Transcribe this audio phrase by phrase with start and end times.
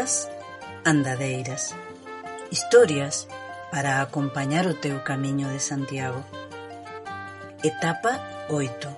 [0.00, 0.30] outras
[0.82, 1.76] andadeiras,
[2.50, 3.28] historias
[3.70, 6.24] para acompañar o teu camiño de Santiago.
[7.60, 8.16] Etapa
[8.48, 8.88] 8.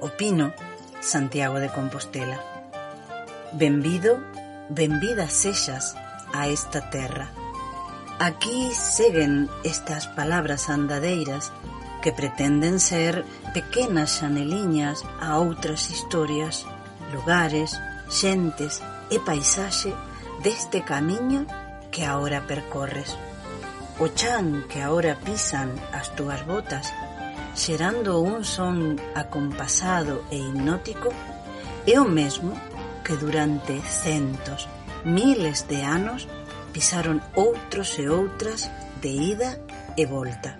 [0.00, 0.56] O Pino,
[1.04, 2.40] Santiago de Compostela.
[3.52, 4.24] Benvido,
[4.72, 5.92] benvida sexas
[6.32, 7.28] a esta terra.
[8.16, 11.52] Aquí seguen estas palabras andadeiras
[12.00, 16.64] que pretenden ser pequenas xaneliñas a outras historias,
[17.12, 17.76] lugares,
[18.08, 18.80] xentes
[19.12, 19.92] e paisaxe
[20.42, 21.46] deste camiño
[21.90, 23.16] que agora percorres.
[24.00, 26.88] O chan que agora pisan as túas botas,
[27.54, 31.12] xerando un son acompasado e hipnótico,
[31.86, 32.56] é o mesmo
[33.04, 34.68] que durante centos,
[35.04, 36.26] miles de anos
[36.72, 38.72] pisaron outros e outras
[39.04, 39.60] de ida
[39.96, 40.56] e volta.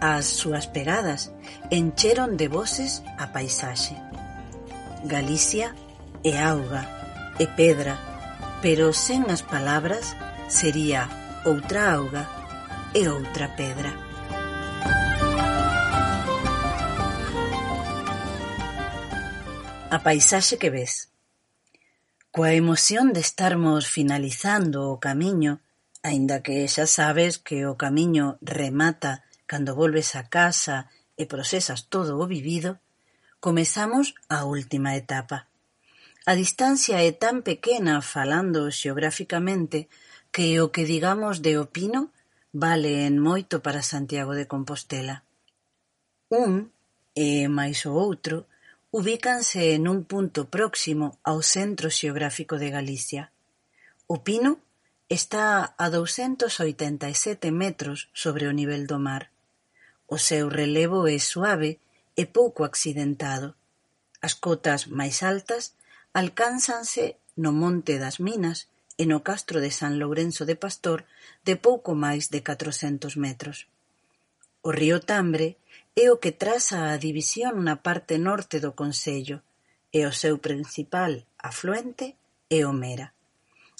[0.00, 1.34] As súas pegadas
[1.70, 3.98] encheron de voces a paisaxe.
[5.04, 5.74] Galicia
[6.24, 6.86] é auga,
[7.38, 7.98] e pedra,
[8.62, 10.16] pero sen as palabras
[10.48, 11.06] sería
[11.46, 12.26] outra auga
[12.94, 13.94] e outra pedra.
[19.90, 21.08] A paisaxe que ves.
[22.34, 25.64] Coa emoción de estarmos finalizando o camiño,
[26.04, 32.20] aínda que xa sabes que o camiño remata cando volves a casa e procesas todo
[32.20, 32.84] o vivido,
[33.40, 35.47] comezamos a última etapa.
[36.28, 39.88] A distancia é tan pequena falando xeográficamente
[40.28, 42.12] que o que digamos de O Pino
[42.52, 45.24] vale en moito para Santiago de Compostela.
[46.28, 46.68] Un
[47.16, 48.44] e máis o outro
[48.92, 53.32] ubícanse nun punto próximo ao centro xeográfico de Galicia.
[54.04, 54.60] O Pino
[55.08, 59.32] está a 287 metros sobre o nivel do mar.
[60.04, 61.80] O seu relevo é suave
[62.12, 63.56] e pouco accidentado.
[64.20, 65.77] As cotas máis altas
[66.12, 71.04] Alcánzanse no Monte das Minas e no castro de San Lourenzo de Pastor
[71.44, 73.68] de pouco máis de catrocentos metros.
[74.64, 75.60] O río Tambre
[75.94, 79.44] é o que traza a división na parte norte do concello
[79.92, 82.16] e o seu principal afluente
[82.50, 83.14] é o Mera.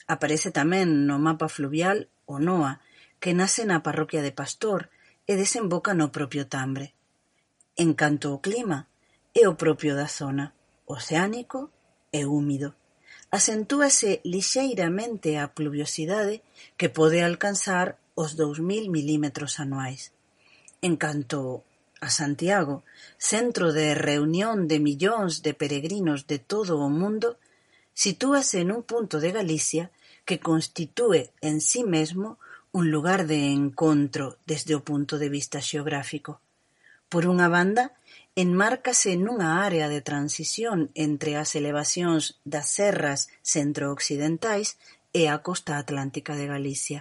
[0.07, 2.81] Aparece tamén no mapa fluvial o Noa,
[3.19, 4.93] que nace na parroquia de Pastor
[5.27, 6.93] e desemboca no propio Tambre.
[7.75, 8.87] En canto ao clima,
[9.35, 10.55] é o propio da zona,
[10.87, 11.73] oceánico
[12.13, 12.75] e húmido,
[13.31, 16.41] acentúase lixeiramente a pluviosidade
[16.79, 20.13] que pode alcanzar os dous mil milímetros anuais.
[20.81, 21.63] En canto
[22.01, 22.83] a Santiago,
[23.19, 27.39] centro de reunión de millóns de peregrinos de todo o mundo,
[27.93, 29.91] sitúase nun punto de Galicia
[30.23, 32.39] que constitúe en si mesmo
[32.71, 36.39] un lugar de encontro desde o punto de vista xeográfico.
[37.09, 37.97] Por unha banda,
[38.37, 44.77] enmárcase nunha área de transición entre as elevacións das serras centro-occidentais
[45.17, 47.01] e a costa atlántica de Galicia;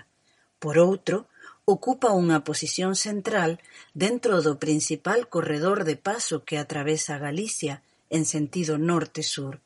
[0.64, 1.28] por outro,
[1.68, 3.60] ocupa unha posición central
[3.92, 9.60] dentro do principal corredor de paso que atravesa Galicia en sentido norte-sur,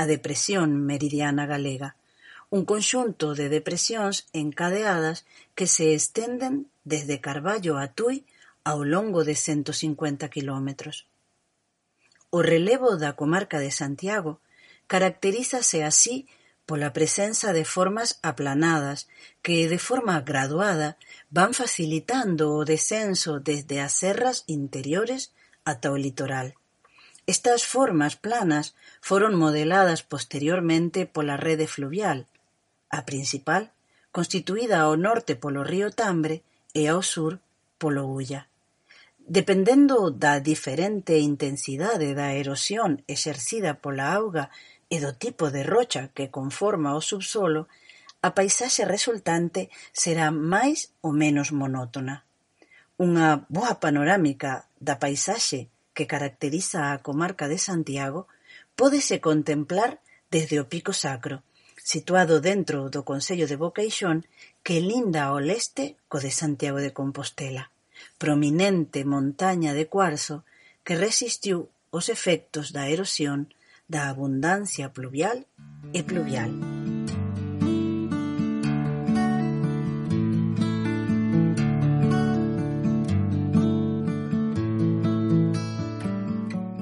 [0.00, 2.00] a depresión meridiana galega,
[2.48, 8.24] un conxunto de depresións encadeadas que se estenden desde Carballo a Tui
[8.64, 11.06] ao longo de cento cincuenta quilómetros.
[12.30, 14.40] O relevo da comarca de Santiago
[14.88, 16.26] caracterízase así
[16.64, 19.06] pola presenza de formas aplanadas
[19.44, 20.96] que de forma graduada
[21.28, 25.36] van facilitando o descenso desde as serras interiores
[25.68, 26.56] ata o litoral.
[27.28, 28.72] Estas formas planas
[29.04, 32.24] foron modeladas posteriormente pola rede fluvial,
[32.88, 33.72] a principal,
[34.08, 36.40] constituída ao norte polo río Tambre
[36.72, 37.44] e ao sur
[37.76, 38.48] polo Ulla.
[39.26, 44.52] Dependendo da diferente intensidade da erosión exercida pola auga
[44.92, 47.64] e do tipo de rocha que conforma o subsolo,
[48.20, 52.28] a paisaxe resultante será máis ou menos monótona.
[53.00, 58.28] Unha boa panorámica da paisaxe que caracteriza a comarca de Santiago
[58.76, 61.40] pódese contemplar desde o Pico Sacro,
[61.80, 64.28] situado dentro do Concello de Boqueixón,
[64.60, 67.73] que linda ao leste co de Santiago de Compostela.
[68.18, 70.44] Prominente montaña de cuarzo
[70.84, 73.52] que resistiu os efectos da erosión
[73.88, 75.46] da abundancia pluvial
[75.92, 76.50] e pluvial.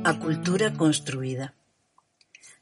[0.05, 1.55] A cultura construída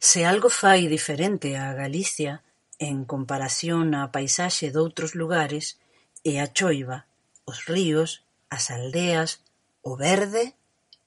[0.01, 2.33] Se algo fai diferente a Galicia
[2.81, 5.77] en comparación á paisaxe doutros lugares
[6.25, 7.05] é a choiva,
[7.45, 9.31] os ríos as aldeas,
[9.83, 10.55] o verde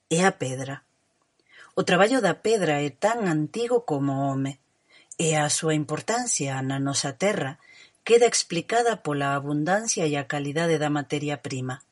[0.10, 0.84] e a pedra.
[1.76, 4.54] O traballo da pedra é tan antigo como o home
[5.20, 7.60] e a súa importancia na nosa terra
[8.08, 11.84] queda explicada pola abundancia e a calidade da materia prima.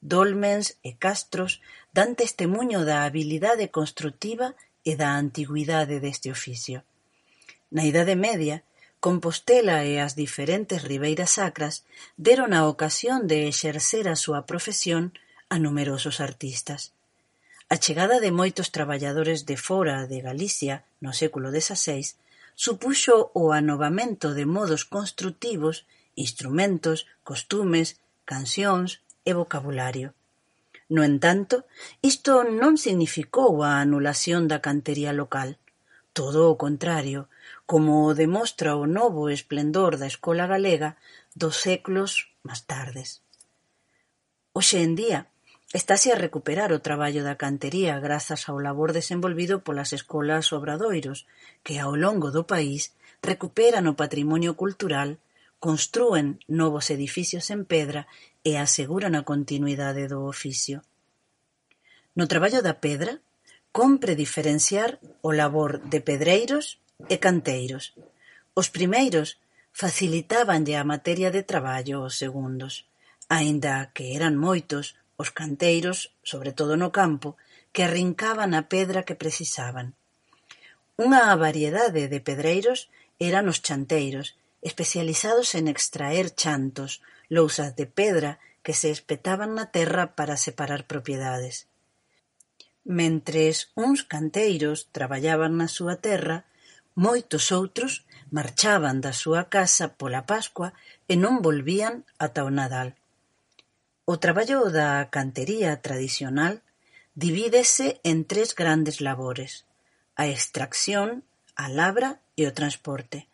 [0.00, 1.60] Dolmens e castros
[1.96, 6.84] dan testemuño da habilidade construtiva e da antigüidade deste oficio.
[7.70, 8.64] Na Idade Media
[9.00, 11.88] Compostela e as diferentes ribeiras sacras
[12.20, 15.16] deron a ocasión de exercer a súa profesión
[15.48, 16.92] a numerosos artistas.
[17.72, 22.20] A chegada de moitos traballadores de fóra de Galicia no século dezaseis
[22.52, 27.96] supuxo o anovamento de modos construtivos, instrumentos, costumes,
[28.28, 30.12] cancións e vocabulario.
[30.92, 31.64] No entanto,
[32.04, 35.56] isto non significou a anulación da cantería local.
[36.12, 37.32] Todo o contrario,
[37.70, 40.98] como o demostra o novo esplendor da escola galega
[41.38, 43.22] dos séculos máis tardes.
[44.50, 45.30] Hoxe en día
[45.70, 51.30] estase a recuperar o traballo da cantería grazas ao labor desenvolvido polas escolas obradoiros
[51.62, 52.90] que ao longo do país
[53.22, 55.22] recuperan o patrimonio cultural,
[55.62, 58.10] construen novos edificios en pedra
[58.42, 60.82] e aseguran a continuidade do oficio.
[62.18, 63.22] No traballo da pedra,
[63.70, 67.94] compre diferenciar o labor de pedreiros e canteiros;
[68.52, 69.38] os primeiros
[69.72, 72.74] facilitábanlle a materia de traballo aos segundos,
[73.30, 75.98] aínda que eran moitos os canteiros,
[76.30, 77.36] sobre todo no campo,
[77.72, 79.94] que arrincaban a pedra que precisaban.
[81.00, 88.74] Unha variedade de pedreiros eran os chanteiros, especializados en extraer chantos, lousas de pedra que
[88.74, 91.70] se espetaban na terra para separar propiedades.
[92.84, 96.49] Mentres uns canteiros traballaban na súa terra,
[96.94, 100.74] Moitos outros marchaban da súa casa pola Pascua
[101.06, 102.98] e non volvían ata o Nadal.
[104.06, 106.66] O traballo da cantería tradicional
[107.14, 109.66] divídese en tres grandes labores:
[110.18, 111.22] a extracción,
[111.54, 113.30] a labra e o transporte.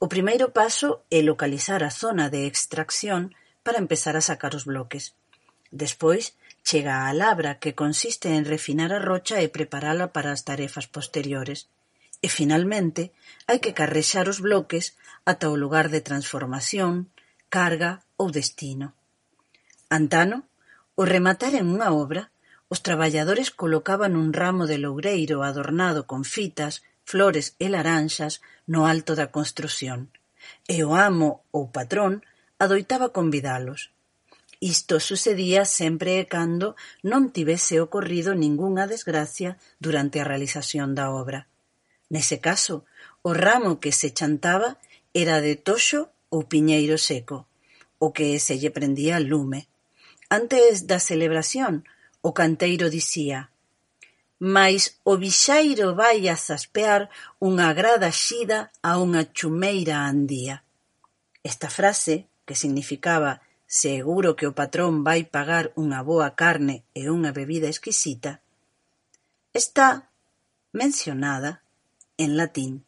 [0.00, 3.32] O primeiro paso é localizar a zona de extracción
[3.64, 5.16] para empezar a sacar os bloques.
[5.72, 6.36] Despois
[6.68, 11.68] chega a labra que consiste en refinar a rocha e preparala para as tarefas posteriores
[12.24, 13.02] e finalmente
[13.48, 17.08] hai que carrexar os bloques ata o lugar de transformación,
[17.48, 18.94] carga ou destino.
[19.90, 20.46] Antano,
[20.96, 22.30] ao remataren unha obra,
[22.70, 28.38] os traballadores colocaban un ramo de loureiro adornado con fitas, flores e laranxas
[28.70, 30.14] no alto da construción,
[30.70, 32.22] e o amo ou patrón
[32.62, 33.90] adoitaba convidalos.
[34.60, 41.49] Isto sucedía sempre e cando non tivese ocorrido ningunha desgracia durante a realización da obra.
[42.10, 42.84] Nese caso,
[43.22, 44.76] o ramo que se chantaba
[45.14, 47.46] era de toxo ou piñeiro seco,
[48.02, 49.70] o que se lle prendía lume.
[50.28, 51.86] Antes da celebración,
[52.22, 53.50] o canteiro dicía:
[54.42, 60.66] Mais o vixairo vai a zaspear unha grada xida a unha chumeira andía.
[61.46, 63.40] Esta frase, que significaba
[63.70, 68.42] seguro que o patrón vai pagar unha boa carne e unha bebida exquisita,
[69.54, 70.10] está
[70.74, 71.59] mencionada
[72.20, 72.84] en latín,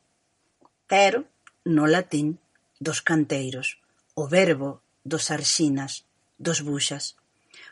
[0.92, 1.24] pero
[1.64, 2.38] no latín
[2.86, 3.80] dos canteiros,
[4.12, 6.04] o verbo dos arxinas,
[6.36, 7.16] dos buxas.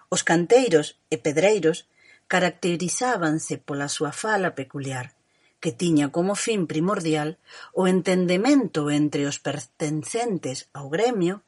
[0.09, 1.85] Os canteiros e pedreiros
[2.33, 5.13] caracterizábanse pola súa fala peculiar,
[5.61, 7.37] que tiña como fin primordial
[7.77, 11.45] o entendemento entre os pertencentes ao gremio,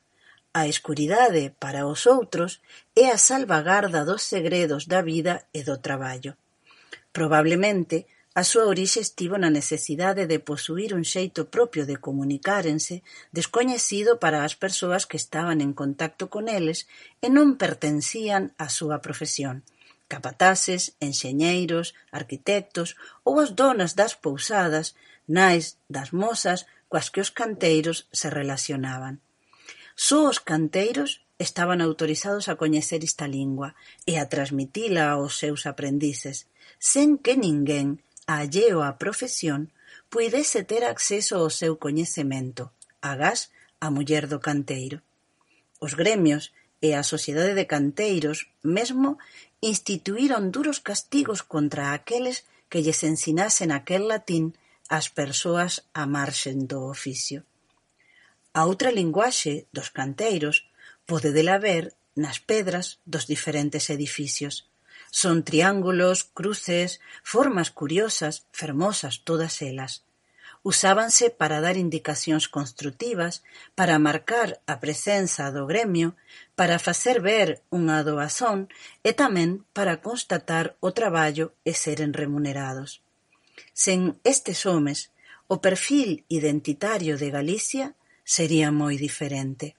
[0.53, 2.61] a escuridade para os outros
[2.93, 6.37] e a salvagarda dos segredos da vida e do traballo.
[7.17, 14.11] Probablemente A súa orixe estivo na necesidade de posuír un xeito propio de comunicárense descoñecido
[14.23, 16.89] para as persoas que estaban en contacto con eles
[17.21, 19.57] e non pertencían á súa profesión:
[20.09, 22.97] capataces, enxeñeiros, arquitectos
[23.29, 24.97] ou as donas das pousadas,
[25.29, 29.21] nais das mozas coas que os canteiros se relacionaban.
[30.07, 33.77] Só os canteiros estaban autorizados a coñecer esta lingua
[34.09, 36.49] e a transmitila aos seus aprendices,
[36.81, 39.73] sen que ninguén alleo á profesión,
[40.13, 43.51] puidese ter acceso ao seu coñecemento, agás
[43.81, 45.03] a muller do canteiro.
[45.81, 49.19] Os gremios e a Sociedade de Canteiros mesmo
[49.63, 54.55] instituíron duros castigos contra aqueles que lles ensinasen aquel latín
[54.91, 57.47] ás persoas á marxen do oficio.
[58.53, 60.69] A outra linguaxe dos canteiros
[61.09, 64.69] podedela ver nas pedras dos diferentes edificios.
[65.13, 70.09] Son triángulos, cruces, formas curiosas, fermosas todas elas.
[70.65, 73.45] Usábanse para dar indicacións construtivas,
[73.77, 76.17] para marcar a presenza do gremio,
[76.57, 78.73] para facer ver unha doazón
[79.05, 83.05] e tamén para constatar o traballo e seren remunerados.
[83.77, 85.13] Sen estes homes,
[85.45, 87.93] o perfil identitario de Galicia
[88.25, 89.77] sería moi diferente.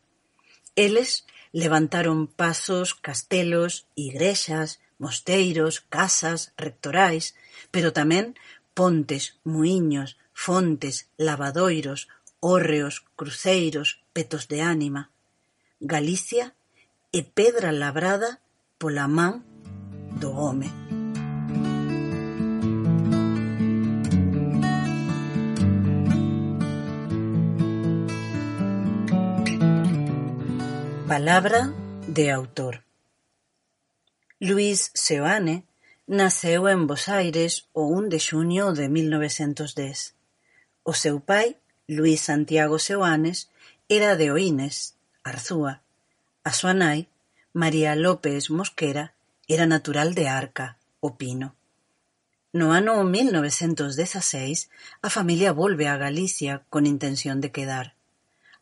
[0.78, 1.26] Eles
[1.58, 7.36] levantaron pasos, castelos, igrexas, mosteiros, casas, rectorais,
[7.74, 8.40] pero tamén
[8.72, 12.08] pontes, muíños, fontes, lavadoiros,
[12.40, 15.12] hórreos, cruceiros, petos de ánima.
[15.80, 16.56] Galicia
[17.12, 18.40] é pedra labrada
[18.80, 19.44] pola man
[20.22, 20.72] do home.
[31.08, 31.62] Palabra
[32.08, 32.93] de autor.
[34.50, 35.64] Luís Seoane
[36.06, 40.20] naceu en Bos Aires o 1 de xuño de mil novecentos dez.
[40.84, 41.56] O seu pai,
[41.88, 43.48] Luís Santiago Seoanes,
[43.88, 45.80] era de Oínes, Arzúa.
[46.44, 47.08] A súa nai,
[47.56, 49.16] María López Mosquera,
[49.48, 51.56] era natural de Arca, o Pino.
[52.52, 54.68] No ano 1916,
[55.00, 57.96] a familia volve a Galicia con intención de quedar.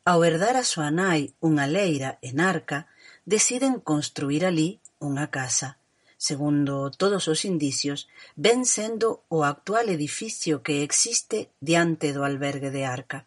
[0.06, 2.86] Ao herdar a súa nai unha leira en Arca,
[3.26, 5.81] deciden construir alí unha casa,
[6.22, 8.05] segundo todos os indicios,
[8.38, 13.25] ven sendo o actual edificio que existe diante do albergue de Arca.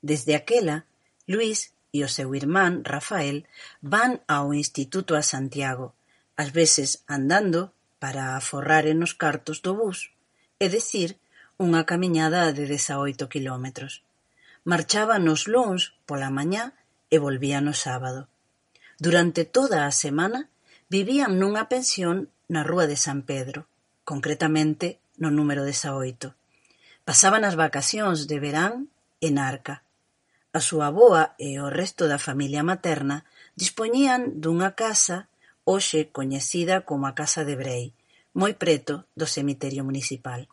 [0.00, 0.88] Desde aquela,
[1.28, 3.44] Luís e o seu irmán Rafael
[3.84, 5.92] van ao Instituto a Santiago,
[6.40, 10.12] ás veces andando para aforraren os cartos do bus,
[10.56, 11.20] é dicir,
[11.56, 14.04] unha camiñada de 18 kilómetros.
[14.64, 16.76] Marchaban os lóns pola mañá
[17.12, 18.28] e volvían o sábado.
[19.00, 20.48] Durante toda a semana
[20.88, 23.66] Vivían nunha pensión na rúa de San Pedro,
[24.06, 26.38] concretamente no número dezaoito.
[27.02, 28.86] Pasaban as vacacións de verán
[29.18, 29.82] en Arca.
[30.54, 33.26] A súa avoa e o resto da familia materna
[33.58, 35.26] dispoñían dunha casa
[35.66, 37.90] hoxe coñecida como a Casa de Brei,
[38.30, 40.46] moi preto do cemiterio municipal.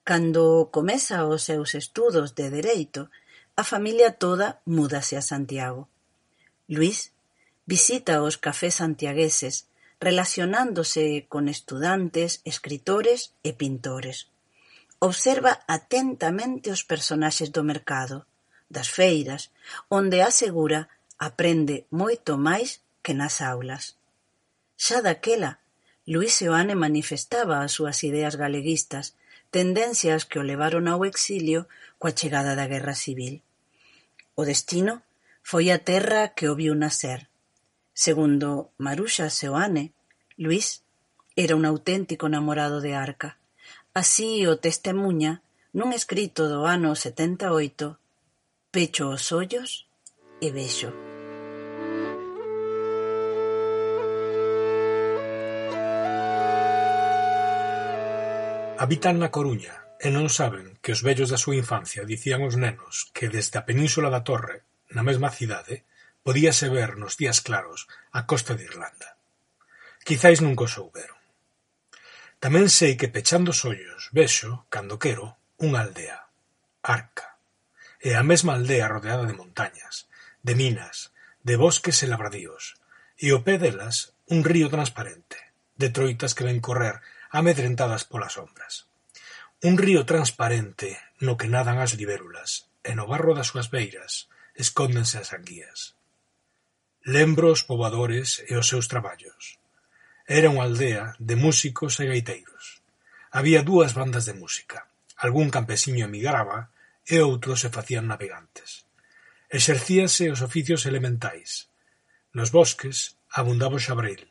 [0.00, 3.12] Cando comeza os seus estudos de Dereito,
[3.52, 5.92] a familia toda múdase a Santiago.
[6.72, 7.12] Luís
[7.66, 9.66] Visita os cafés santiagueses
[9.98, 14.30] relacionándose con estudantes, escritores e pintores.
[15.02, 18.26] Observa atentamente os personaxes do mercado,
[18.70, 19.50] das feiras,
[19.90, 23.98] onde asegura aprende moito máis que nas aulas.
[24.78, 25.58] Xa daquela,
[26.06, 29.18] Luís Seoane manifestaba as súas ideas galeguistas,
[29.50, 31.66] tendencias que o levaron ao exilio
[31.98, 33.42] coa chegada da Guerra Civil.
[34.38, 35.02] O destino
[35.42, 37.26] foi a terra que o viu nacer,
[37.98, 39.94] Segundo Maruxa Seoane,
[40.36, 40.84] Luís
[41.34, 43.40] era un auténtico namorado de Arca,
[43.96, 45.40] así o testemuña
[45.72, 47.96] nun escrito do ano setenta e oito
[48.68, 49.88] Pecho os ollos
[50.44, 50.92] e vexo.
[58.76, 63.08] Habitan na Coruña e non saben que os vellos da súa infancia dicían os nenos
[63.16, 65.88] que desde a Península da Torre, na mesma cidade,
[66.26, 69.14] Podíase ver nos días claros a costa de Irlanda.
[70.02, 71.22] Quizais nunca o souberon.
[72.42, 76.26] Tamén sei que pechando os ollos vexo, cando quero, unha aldea,
[76.82, 77.38] Arca.
[78.02, 80.10] É a mesma aldea rodeada de montañas,
[80.42, 81.14] de minas,
[81.46, 82.74] de bosques e labradíos,
[83.14, 85.38] e ao pé delas un río transparente,
[85.78, 88.90] de troitas que ven correr amedrentadas polas sombras.
[89.62, 94.26] Un río transparente no que nadan as libérulas, e no barro das súas beiras
[94.58, 95.95] escóndense as anguías.
[97.06, 99.62] Lembro os poboadores e os seus traballos.
[100.26, 102.82] Era unha aldea de músicos e gaiteiros.
[103.30, 104.90] Había dúas bandas de música.
[105.14, 106.74] Algún campesiño emigraba
[107.06, 108.90] e outros se facían navegantes.
[109.46, 111.70] Exercíase os oficios elementais.
[112.34, 114.26] Nos bosques abundaba o xabril,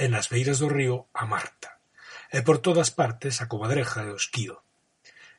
[0.00, 1.76] e nas beiras do río a marta
[2.32, 4.60] e por todas partes a cobadreja e o esquío.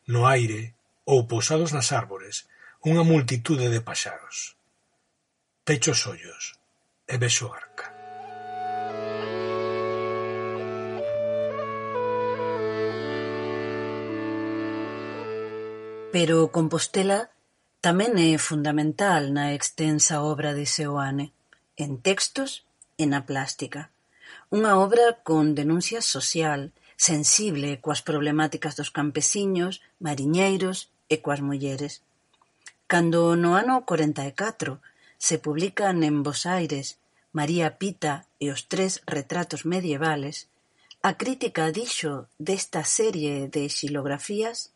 [0.07, 0.73] No aire
[1.05, 2.47] ou pousados nas árbores
[2.85, 4.55] unha multitude de paxaros.
[5.67, 6.56] Pecho os ollos,
[7.07, 7.87] e vexo Arca.
[16.11, 17.29] Pero Compostela
[17.79, 21.31] tamén é fundamental na extensa obra de Seoane,
[21.77, 22.65] en textos
[22.97, 23.93] e na plástica.
[24.49, 32.01] Unha obra con denuncia social, sensible coas problemáticas dos campesiños, mariñeiros e coas mulleres.
[32.91, 34.81] Cando no ano 44
[35.17, 36.99] se publican en Bos Aires
[37.31, 40.49] María Pita e os tres retratos medievales,
[41.01, 44.73] a crítica dixo desta serie de xilografías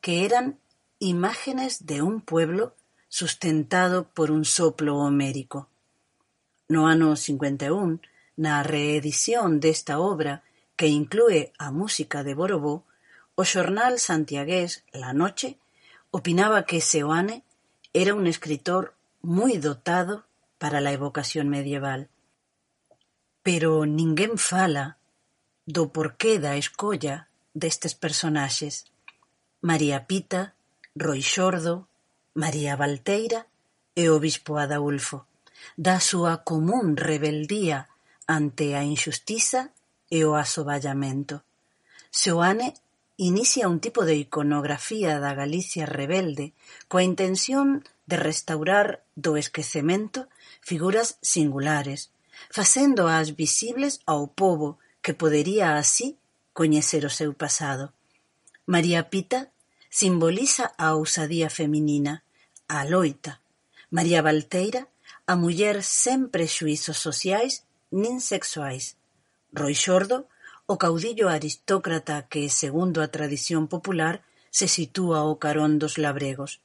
[0.00, 0.58] que eran
[0.98, 2.74] imágenes de un pueblo
[3.08, 5.68] sustentado por un soplo homérico.
[6.68, 8.02] No ano cincuenta e un
[8.40, 10.42] Na reedición desta obra,
[10.72, 12.88] que inclúe a música de Borobó,
[13.36, 15.60] o xornal santiagués La Noche
[16.10, 17.44] opinaba que Seoane
[17.92, 20.24] era un escritor muy dotado
[20.58, 22.08] para la evocación medieval.
[23.42, 24.98] Pero ninguén fala
[25.64, 28.86] do porqué da escolla destes personaxes.
[29.60, 30.54] María Pita,
[30.94, 31.88] Roi Xordo,
[32.34, 33.46] María Valteira
[33.94, 35.30] e o bispo Adaulfo
[35.76, 37.88] da súa común rebeldía
[38.26, 39.72] ante a injustiza
[40.08, 41.42] e o asoballamento.
[42.10, 42.74] Seoane
[43.16, 46.56] inicia un tipo de iconografía da Galicia rebelde
[46.90, 50.26] coa intención de restaurar do esquecemento
[50.60, 52.10] figuras singulares,
[52.50, 56.18] facéndoas visibles ao pobo que podería así
[56.52, 57.94] coñecer o seu pasado.
[58.66, 59.54] María Pita
[59.88, 62.22] simboliza a ousadía feminina,
[62.68, 63.40] a loita.
[63.90, 64.86] María Valteira,
[65.26, 68.98] a muller sen prexuizos sociais nin sexuais.
[69.50, 70.30] Roi Xordo,
[70.70, 76.62] o caudillo aristócrata que, segundo a tradición popular, se sitúa ao carón dos labregos.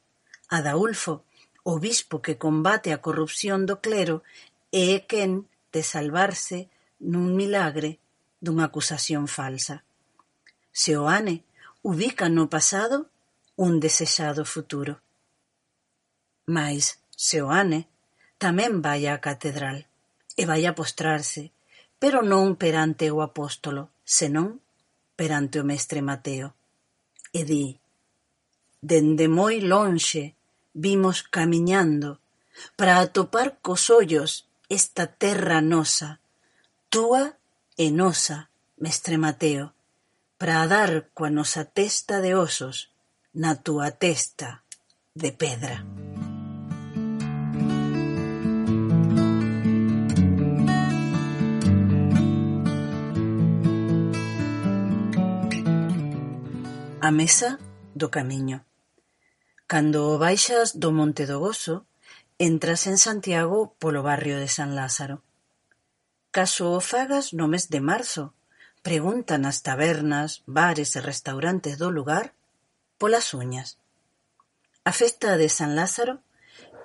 [0.50, 1.26] Adaulfo,
[1.66, 4.22] O bispo que combate a corrupción do clero
[4.70, 6.70] e é quen de salvarse
[7.02, 7.98] nun milagre
[8.38, 9.82] dunha acusación falsa.
[10.70, 11.42] Seoane
[11.82, 13.10] ubica no pasado
[13.58, 15.02] un desexado futuro.
[16.46, 17.90] Mais Seoane
[18.38, 19.90] tamén vai á catedral
[20.38, 21.50] e vai a postrarse,
[21.98, 24.62] pero non perante o apóstolo, senón
[25.18, 26.54] perante o mestre Mateo.
[27.34, 27.74] E di,
[28.86, 30.35] dende moi lonxe
[30.76, 32.20] vimos camiñando,
[32.76, 36.20] para atopar cos ollos esta terra nosa,
[36.92, 37.40] túa
[37.80, 39.72] e nosa, mestre Mateo,
[40.38, 42.92] para dar coa nosa testa de osos
[43.32, 44.68] na túa testa
[45.16, 45.80] de pedra.
[57.00, 57.60] A mesa
[57.96, 58.66] do camiño.
[59.68, 61.90] Cando baixas do Monte do Gozo
[62.38, 65.26] entras en Santiago polo barrio de San Lázaro.
[66.30, 68.38] Caso o fagas no mes de marzo,
[68.86, 72.38] pregunta nas tabernas, bares e restaurantes do lugar
[73.02, 73.82] polas uñas.
[74.86, 76.22] A festa de San Lázaro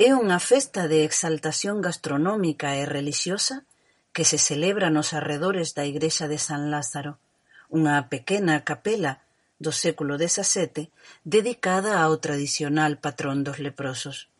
[0.00, 3.68] é unha festa de exaltación gastronómica e relixiosa
[4.16, 7.20] que se celebra nos arredores da igrexa de San Lázaro,
[7.68, 9.20] unha pequena capela
[9.60, 10.88] do século dezasete
[11.22, 14.32] dedicada ao tradicional patrón dos leprosos.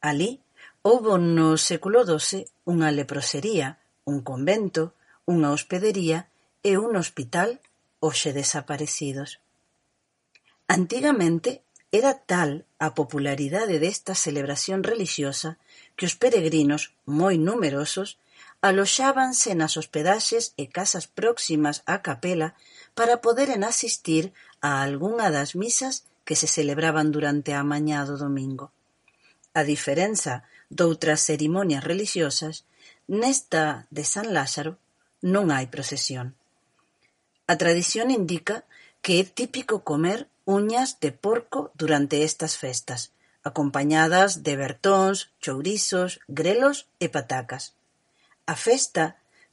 [0.00, 0.40] Alí
[0.80, 4.96] houbo no século doce unha leprosería, un convento,
[5.28, 6.32] unha hospedería
[6.64, 7.60] e un hospital
[8.00, 9.44] hoxe desaparecidos.
[10.66, 15.60] Antigamente era tal a popularidade desta celebración relixiosa
[15.94, 18.18] que os peregrinos moi numerosos
[18.60, 22.56] Aloxábanse nas hospedaxes e casas próximas á capela
[22.96, 28.72] para poderen asistir a algunha das misas que se celebraban durante a mañá do domingo.
[29.54, 32.64] A diferenza doutras cerimonias religiosas,
[33.06, 34.80] nesta de San Lázaro
[35.22, 36.34] non hai procesión.
[37.46, 38.66] A tradición indica
[39.04, 43.14] que é típico comer uñas de porco durante estas festas,
[43.46, 47.78] acompañadas de bertóns, chourizos, grelos e patacas.
[48.46, 49.04] A festa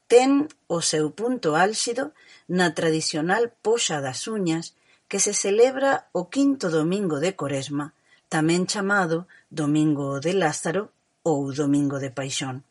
[0.06, 0.30] ten
[0.70, 2.14] o seu punto álxido
[2.46, 4.78] na tradicional poxa das uñas
[5.10, 7.98] que se celebra o quinto domingo de Coresma,
[8.30, 10.94] tamén chamado Domingo de Lázaro
[11.26, 12.62] ou Domingo de Paixón.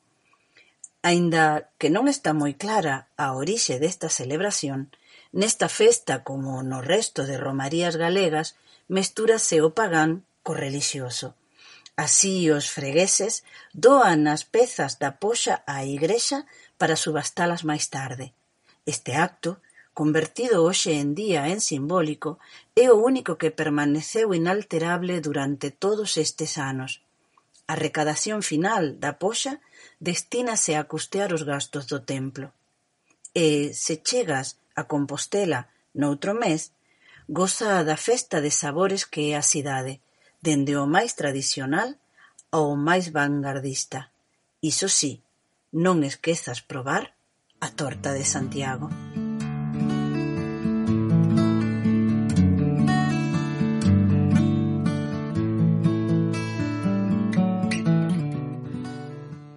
[1.02, 4.94] Aínda que non está moi clara a orixe desta celebración,
[5.34, 8.54] nesta festa como no resto de romarías galegas
[8.86, 11.34] mestúrase o pagán co relixioso
[11.96, 16.48] Así os fregueses doan as pezas da poxa á Igrexa
[16.80, 18.32] para subastalas máis tarde.
[18.84, 19.60] Este acto,
[19.92, 22.40] convertido hoxe en día en simbólico,
[22.74, 27.04] é o único que permaneceu inalterable durante todos estes anos.
[27.68, 29.60] A recadación final da poxa
[30.00, 32.52] destínase a custear os gastos do templo.
[33.36, 36.72] E, se chegas a Compostela noutro mes,
[37.28, 40.01] goza da festa de sabores que é a cidade
[40.42, 42.02] dende o máis tradicional
[42.50, 44.10] ao máis vanguardista.
[44.58, 45.22] iso sí,
[45.70, 47.14] non esquezas probar
[47.62, 48.90] a torta de Santiago.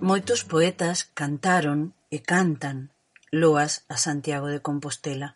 [0.05, 2.93] Moitos poetas cantaron e cantan
[3.33, 5.33] loas a Santiago de Compostela.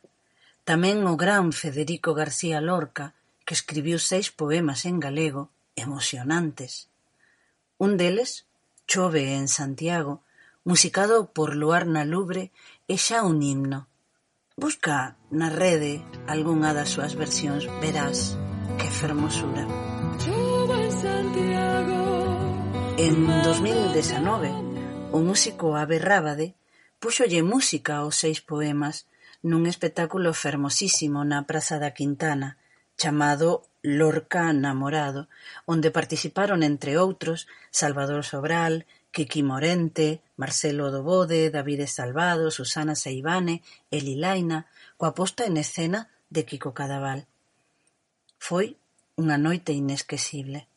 [0.62, 3.18] Tamén o gran Federico García Lorca
[3.50, 6.94] que escribiu seis poemas en galego emocionantes.
[7.82, 8.46] Un deles,
[8.86, 10.22] Chove en Santiago,
[10.64, 12.54] musicado por Luarna Lubre,
[12.86, 13.90] é xa un himno.
[14.54, 18.38] Busca na rede algunha das súas versións, verás
[18.78, 19.66] que fermosura.
[20.22, 22.02] Chove en Santiago
[23.02, 24.54] En 2019,
[25.10, 26.54] o músico Abe Rábade
[27.02, 29.10] puxolle música aos seis poemas
[29.42, 32.62] nun espectáculo fermosísimo na Praza da Quintana,
[33.02, 35.22] chamado "Lorca namorado"
[35.74, 38.84] onde participaron entre outros Salvador Sobral,
[39.16, 44.68] Quiqui Morente, Marcelo Dobode, David Salvado, Susana Seivane e Lilaina
[45.00, 47.26] coa posta en escena de Quico Cadaval.
[48.38, 48.78] Foi
[49.16, 50.68] unha noite inesquecible.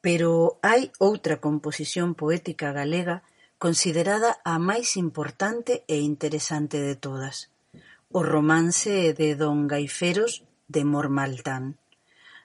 [0.00, 3.26] Pero hai outra composición poética galega
[3.58, 7.50] considerada a máis importante e interesante de todas.
[8.18, 10.32] O romance de Don Gaiferos
[10.74, 11.64] de Mormaltán,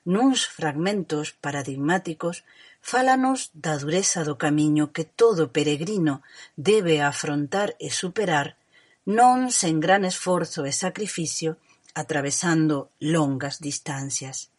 [0.03, 2.43] nuns fragmentos paradigmáticos,
[2.91, 6.15] fálanos da dureza do camiño que todo peregrino
[6.59, 8.59] debe afrontar e superar,
[9.07, 11.55] non sen gran esforzo e sacrificio,
[11.95, 14.51] atravesando longas distancias.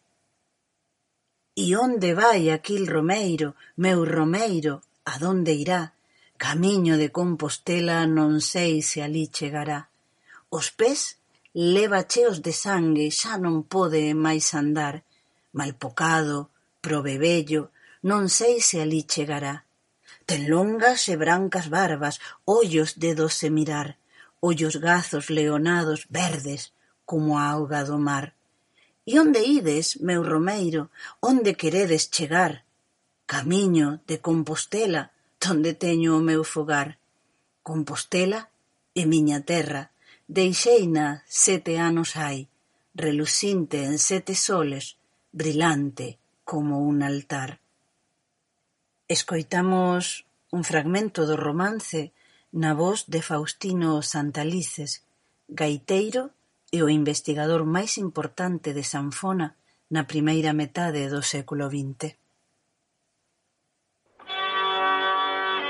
[1.53, 5.93] E onde vai aquil Romeiro, meu Romeiro, a donde irá?
[6.41, 9.92] Camiño de Compostela non sei se alí chegará.
[10.57, 11.01] Os pés
[11.75, 14.95] leva cheos de sangue, xa non pode máis andar,
[15.57, 16.37] malpocado,
[16.85, 17.61] probebello,
[18.09, 19.55] non sei se alí chegará.
[20.29, 23.97] Ten longas e brancas barbas, ollos de doce mirar,
[24.47, 26.61] ollos gazos leonados, verdes,
[27.09, 28.25] como a auga do mar.
[29.09, 30.83] E onde ides, meu Romeiro,
[31.29, 32.53] onde queredes chegar?
[33.25, 35.03] Camiño de Compostela,
[35.41, 37.01] donde teño o meu fogar.
[37.65, 38.39] Compostela
[38.93, 39.89] é miña terra,
[40.33, 42.49] Deixeina sete anos hai,
[42.95, 44.97] relucinte en sete soles,
[45.31, 47.59] brilante como un altar.
[49.07, 52.17] Escoitamos un fragmento do romance
[52.49, 55.05] na voz de Faustino Santalices,
[55.45, 56.33] gaiteiro
[56.73, 59.53] e o investigador máis importante de Sanfona
[59.93, 62.17] na primeira metade do século XX.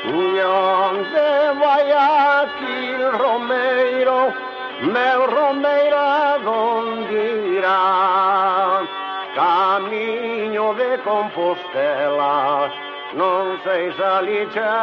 [0.07, 1.27] Onde
[1.59, 2.79] vai aquí
[3.11, 4.52] Romeiro,
[4.83, 7.15] me romeirá donde
[7.57, 8.81] irá,
[9.33, 12.69] caminho de Compostela,
[13.13, 14.73] non sei se ali chegará.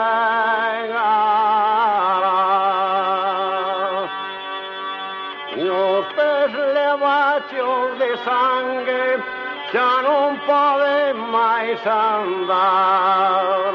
[5.56, 9.22] E os pés levados de sangue
[9.70, 13.72] já non podem mais andar,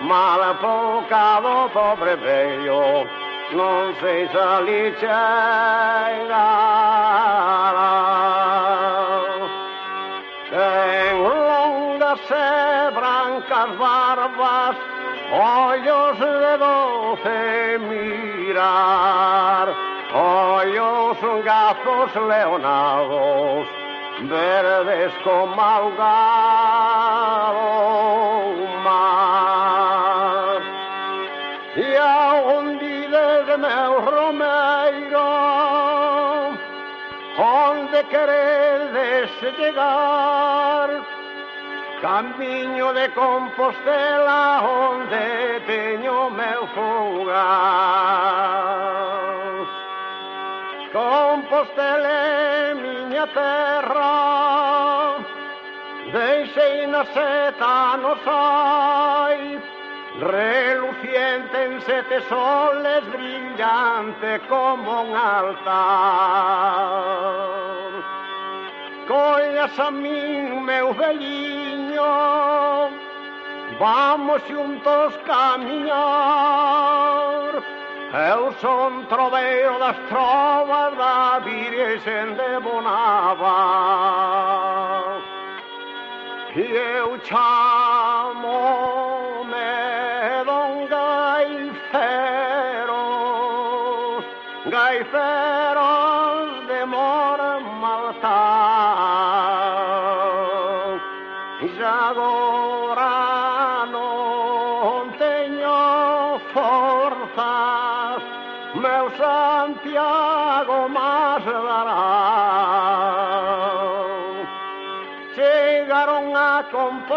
[0.00, 3.06] mal apocado pobre velho,
[3.52, 6.48] non sei se ali chegará.
[10.50, 14.76] Ten longas e brancas barbas,
[15.32, 19.68] ollos de doce mirar
[20.14, 23.68] Ollos gazos leonados,
[24.22, 26.88] verdes como ahogado.
[34.28, 35.24] Romeiro
[37.38, 40.90] Onde queredes chegar
[42.02, 47.38] Camiño de Compostela Onde teño meu fogar.
[50.92, 55.16] Compostela é miña terra
[56.12, 59.58] Deixei na seta no sai
[60.20, 63.04] Reluciente en sete soles
[63.58, 65.66] brillante como un altar.
[69.08, 72.02] Collas a min, meu veliño,
[73.80, 75.98] vamos xuntos camiñar.
[78.32, 83.58] Eu son troveiro das trovas da virgen de Bonava.
[86.56, 89.07] E eu chamo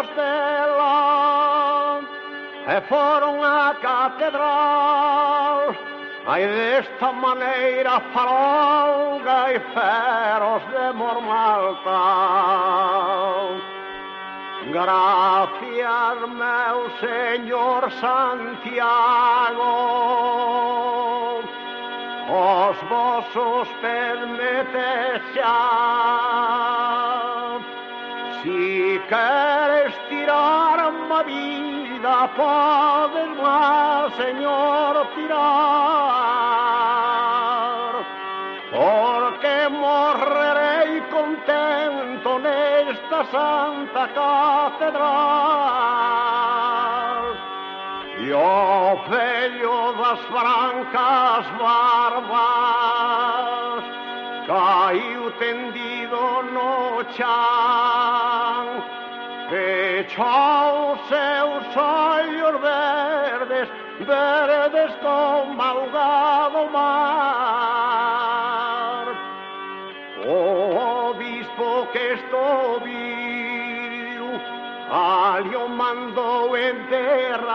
[0.01, 2.01] Compostela
[2.67, 5.75] e foron á catedral.
[6.25, 12.01] Ai desta maneira farolga e feros de mormalta
[14.71, 19.73] Gracias meu señor Santiago.
[22.29, 25.59] Os vosos permite xa
[28.41, 28.80] Si
[29.11, 35.51] quieres tirar mi vida, poder más, Señor, tirar.
[38.71, 42.45] Porque morreré contento en
[42.87, 45.01] esta santa catedral.
[48.29, 52.23] Yo oh, pello las francas barbas,
[54.47, 57.23] caí tendido noche.
[60.01, 67.61] echou seus ollos verdes, verdes como ahogado mar.
[70.25, 74.41] O obispo que estou viu,
[74.91, 77.51] ali o mandou enterrar.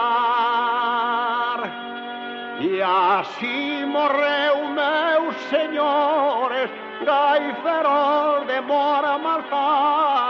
[2.59, 6.69] E así morreu meus señores,
[7.05, 10.26] Caiferol de Mora Marcar.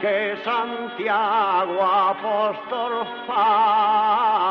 [0.00, 2.92] que Santiago apóstol
[3.26, 4.50] fai.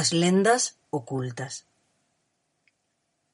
[0.00, 1.70] As lendas ocultas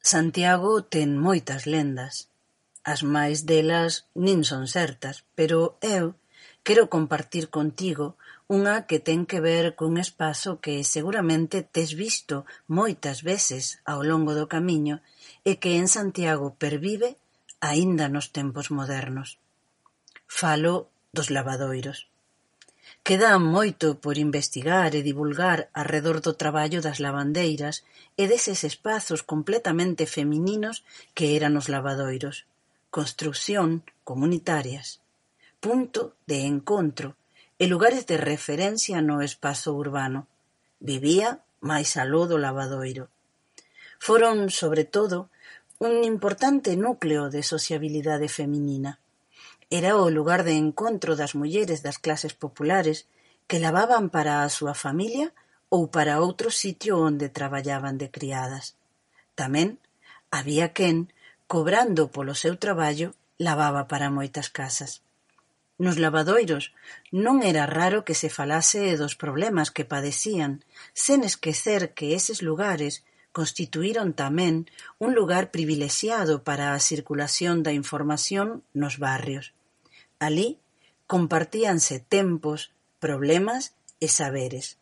[0.07, 2.31] Santiago ten moitas lendas.
[2.87, 6.15] As máis delas nin son certas, pero eu
[6.63, 8.15] quero compartir contigo
[8.47, 14.39] Unha que ten que ver cun espazo que seguramente tes visto moitas veces ao longo
[14.39, 15.03] do camiño
[15.43, 17.19] e que en Santiago pervive
[17.59, 19.43] aínda nos tempos modernos.
[20.31, 22.07] Falo dos lavadoiros.
[23.03, 27.83] Queda moito por investigar e divulgar arredor do traballo das lavandeiras
[28.15, 30.87] e deses espazos completamente femininos
[31.19, 32.47] que eran os lavadoiros.
[32.95, 35.03] Construción comunitarias.
[35.59, 37.19] Punto de encontro
[37.57, 40.29] e lugares de referencia no espazo urbano,
[40.81, 43.09] vivía máis aló do Lavadoiro.
[43.99, 45.33] Foron, sobre todo,
[45.81, 49.01] un importante núcleo de sociabilidade feminina.
[49.69, 53.09] Era o lugar de encontro das mulleres das clases populares
[53.49, 55.33] que lavaban para a súa familia
[55.69, 58.77] ou para outro sitio onde traballaban de criadas.
[59.35, 59.81] Tamén
[60.31, 61.11] había quen,
[61.49, 65.06] cobrando polo seu traballo, lavaba para moitas casas.
[65.79, 66.73] Nos lavadoiros
[67.13, 70.65] non era raro que se falase dos problemas que padecían,
[70.97, 73.05] sen esquecer que eses lugares
[73.37, 74.65] constituíron tamén
[74.97, 79.53] un lugar privilexiado para a circulación da información nos barrios.
[80.17, 80.57] Alí
[81.05, 84.81] compartíanse tempos, problemas e saberes.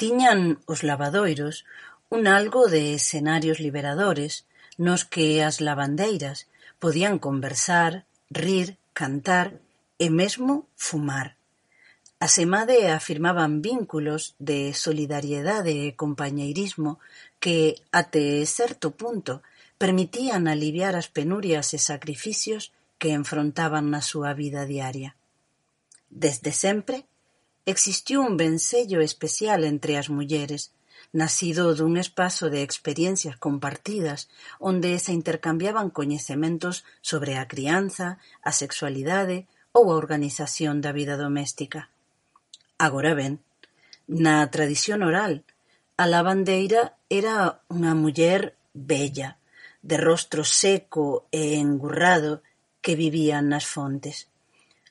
[0.00, 1.68] Tiñan os lavadoiros
[2.08, 4.48] un algo de escenarios liberadores
[4.80, 6.48] nos que as lavandeiras
[6.80, 9.60] podían conversar, rir, cantar
[9.98, 11.36] e mesmo fumar,
[12.18, 16.98] asemade afirmaban vínculos de solidariedade e compañeirismo
[17.42, 19.44] que, até certo punto,
[19.76, 25.12] permitían aliviar as penurias e sacrificios que enfrontaban na súa vida diaria.
[26.08, 27.04] Desde sempre
[27.68, 30.72] existiu un vencello especial entre as mulleres,
[31.12, 39.44] nacido dun espazo de experiencias compartidas onde se intercambiaban coñecementos sobre a crianza, a sexualidade,
[39.76, 41.92] ou a organización da vida doméstica.
[42.80, 43.44] Agora ben,
[44.08, 45.44] na tradición oral,
[46.00, 49.36] a lavandeira era unha muller bella,
[49.84, 52.40] de rostro seco e engurrado,
[52.80, 54.32] que vivía nas fontes.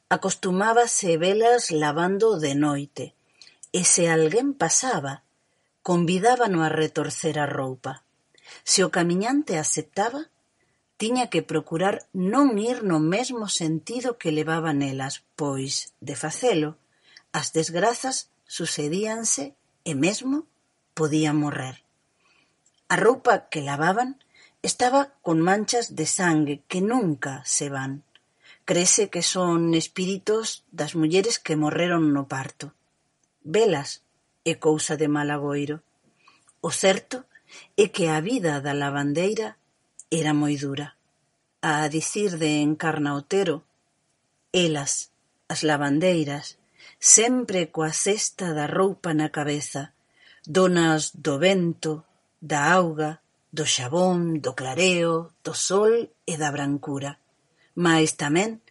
[0.06, 3.06] Acostumábase velas lavando de noite,
[3.74, 5.26] e se alguén pasaba,
[5.82, 8.06] convidábano a retorcer a roupa.
[8.62, 10.30] Se o camiñante aceptaba,
[10.98, 16.80] Tiña que procurar non ir no mesmo sentido que levaban elas, pois, de facelo,
[17.36, 20.48] as desgrazas sucedíanse e mesmo
[20.96, 21.84] podía morrer.
[22.88, 24.24] A roupa que lavaban
[24.64, 28.08] estaba con manchas de sangue que nunca se van.
[28.64, 32.72] Crese que son espíritos das mulleres que morreron no parto.
[33.44, 34.02] Velas
[34.48, 35.84] é cousa de malagoiro.
[36.64, 37.28] O certo
[37.76, 39.60] é que a vida da lavandeira
[40.10, 40.96] era moi dura.
[41.62, 43.66] A dicir de Encarna Otero,
[44.54, 45.12] elas,
[45.50, 46.58] as lavandeiras,
[47.00, 49.94] sempre coa cesta da roupa na cabeza,
[50.46, 52.06] donas do vento,
[52.42, 57.18] da auga, do xabón, do clareo, do sol e da brancura,
[57.74, 58.62] mas tamén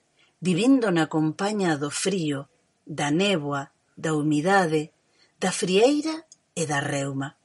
[0.44, 2.46] vivindo na compaña do frío,
[2.84, 4.92] da néboa, da humidade,
[5.40, 7.36] da frieira e da reuma.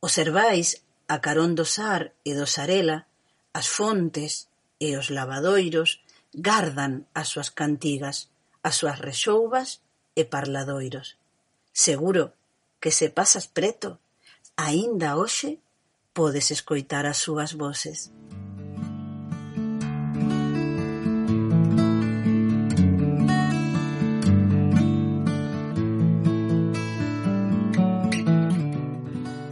[0.00, 3.06] Observais a carón do Sar e do Sarela,
[3.52, 8.32] as fontes e os lavadoiros gardan as súas cantigas,
[8.64, 9.84] as súas rexouvas
[10.16, 11.20] e parladoiros.
[11.72, 12.32] Seguro
[12.80, 14.00] que se pasas preto,
[14.56, 15.60] aínda hoxe
[16.12, 18.12] podes escoitar as súas voces.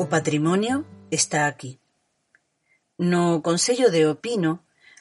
[0.00, 1.78] O patrimonio está aquí.
[2.98, 4.60] No Concello de O Pino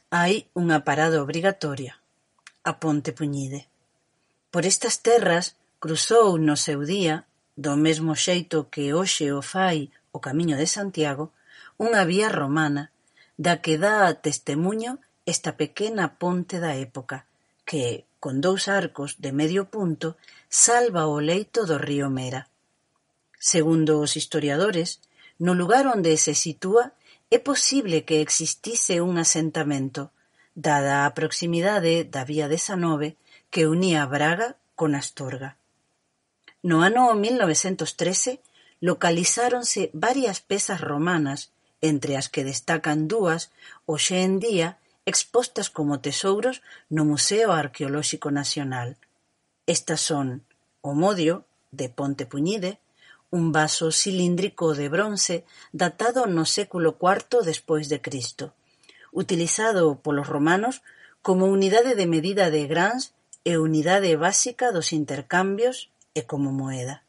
[0.10, 2.02] hai unha parada obrigatoria,
[2.64, 3.68] a Ponte Puñide.
[4.50, 10.18] Por estas terras cruzou no seu día, do mesmo xeito que hoxe o fai o
[10.26, 11.36] Camiño de Santiago,
[11.78, 12.90] unha vía romana,
[13.38, 17.28] da que dá testemunho esta pequena ponte da época,
[17.68, 20.18] que, con dous arcos de medio punto,
[20.50, 22.50] salva o leito do río Mera.
[23.38, 25.00] Segundo os historiadores,
[25.40, 26.92] No lugar onde se sitúa
[27.32, 30.12] é posible que existise un asentamento,
[30.54, 33.16] dada a proximidade da vía de Sanove
[33.50, 35.56] que unía Braga con Astorga.
[36.62, 38.44] No ano 1913
[38.82, 43.52] localizáronse varias pezas romanas, entre as que destacan dúas,
[43.88, 49.00] hoxe en día, expostas como tesouros no Museo Arqueolóxico Nacional.
[49.66, 50.44] Estas son
[50.82, 52.80] o Modio, de Ponte Puñide,
[53.32, 58.54] Un vaso cilíndrico de bronce datado no século IV despois de Cristo,
[59.14, 60.82] utilizado polos romanos
[61.22, 63.14] como unidade de medida de grans
[63.46, 67.06] e unidade básica dos intercambios e como moeda.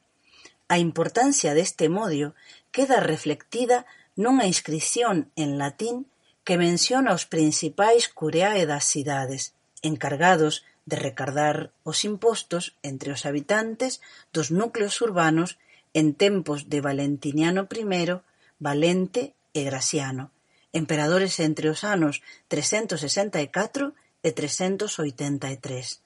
[0.69, 2.37] A importancia deste modio
[2.69, 3.89] queda reflectida
[4.21, 6.05] nunha inscrición en latín
[6.45, 14.05] que menciona os principais cureae das cidades, encargados de recardar os impostos entre os habitantes
[14.37, 15.57] dos núcleos urbanos
[15.94, 18.20] en tempos de Valentiniano I,
[18.59, 20.31] Valente e Graciano,
[20.72, 26.05] emperadores entre os anos trescentos sesenta e catro e trescentos oitenta e tres.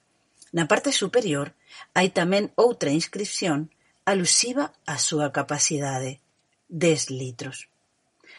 [0.55, 1.53] Na parte superior
[1.99, 3.75] hai tamén outra inscrición
[4.07, 6.23] alusiva á súa capacidade,
[6.71, 7.69] dez litros.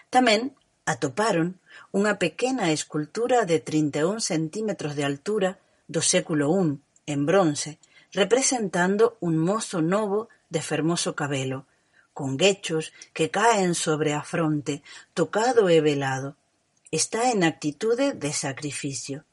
[0.10, 0.56] Tamén
[0.88, 1.60] atoparon
[1.92, 6.80] unha pequena escultura de 31 centímetros de altura do século I,
[7.14, 7.78] en bronce,
[8.14, 11.68] representando un mozo novo de fermoso cabelo,
[12.14, 14.74] con guechos que caen sobre a fronte,
[15.14, 16.30] tocado e velado.
[16.92, 19.28] Está en actitude de sacrificio.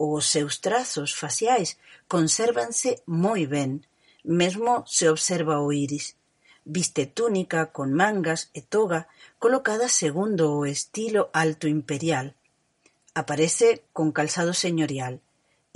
[0.00, 1.76] Os seus trazos faciais
[2.08, 3.84] consérvanse moi ben,
[4.24, 6.16] mesmo se observa o iris.
[6.64, 12.32] Viste túnica con mangas e toga colocada segundo o estilo alto imperial.
[13.12, 15.20] Aparece con calzado señorial,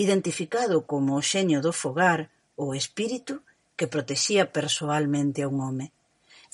[0.00, 3.44] identificado como o xeño do fogar, o espírito
[3.80, 5.88] que protexía persoalmente a un home,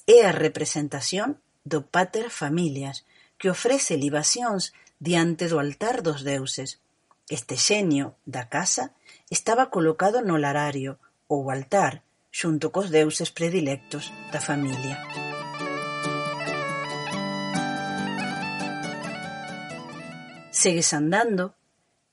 [0.07, 3.03] é a representación do Pater Familias,
[3.35, 4.71] que ofrece libacións
[5.03, 6.79] diante do altar dos deuses.
[7.27, 8.95] Este xenio da casa
[9.27, 14.95] estaba colocado no larario ou altar, xunto cos deuses predilectos da familia.
[20.55, 21.59] Segues andando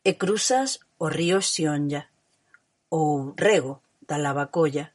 [0.02, 2.10] e cruzas o río Xionlla
[2.90, 4.90] ou rego da Lavacolla,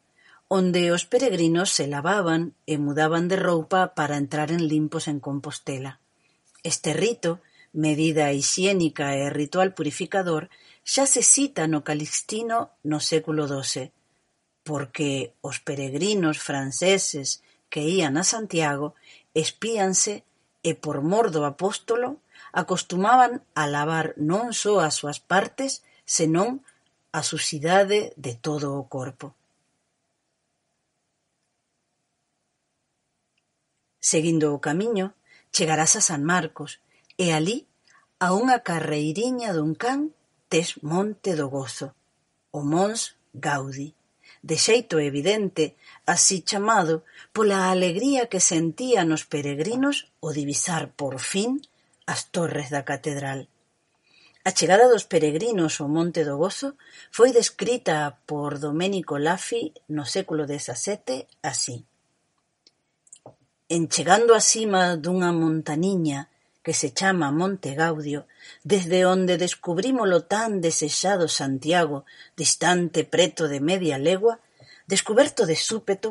[0.48, 6.00] onde os peregrinos se lavaban e mudaban de roupa para entraren limpos en Compostela.
[6.64, 7.44] Este rito,
[7.76, 10.48] medida hixiénica e ritual purificador,
[10.88, 13.92] xa se cita no Calixtino no século XII,
[14.64, 18.96] porque os peregrinos franceses que ían a Santiago
[19.36, 20.24] espíanse
[20.64, 22.24] e por mor do apóstolo
[22.56, 26.64] acostumaban a lavar non só as súas partes, senón
[27.12, 29.37] a sucidade de todo o corpo.
[34.00, 35.14] Seguindo o camiño,
[35.50, 36.80] chegarás a San Marcos
[37.18, 37.66] e alí,
[38.18, 40.14] a unha carreiriña dun can,
[40.50, 41.94] tes Monte do Gozo,
[42.50, 43.94] o Mons Gaudi,
[44.42, 45.74] de xeito evidente,
[46.06, 51.58] así chamado pola alegría que sentían os peregrinos ao divisar por fin
[52.06, 53.50] as torres da catedral.
[54.48, 56.78] A chegada dos peregrinos ao Monte do Gozo
[57.10, 61.84] foi descrita por Domenico Laffi no século XVII así.
[63.76, 66.20] En chegando á cima dunha montaniña
[66.64, 68.20] que se chama Monte Gaudio,
[68.72, 71.98] desde onde descubrimos o tan desexado Santiago,
[72.40, 74.34] distante preto de media legua,
[74.92, 76.10] descuberto de súpeto,